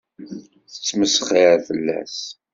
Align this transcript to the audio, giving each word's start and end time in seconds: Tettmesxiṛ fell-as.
Tettmesxiṛ 0.71 1.57
fell-as. 1.67 2.17